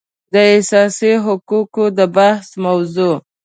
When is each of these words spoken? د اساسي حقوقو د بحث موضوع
د 0.33 0.35
اساسي 0.57 1.11
حقوقو 1.25 1.85
د 1.97 1.99
بحث 2.15 2.47
موضوع 2.65 3.15